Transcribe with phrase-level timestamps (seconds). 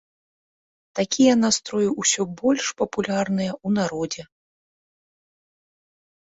[0.99, 4.29] Такія настроі ўсё больш папулярныя ў народзе.